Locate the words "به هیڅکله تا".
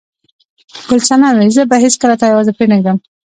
1.69-2.25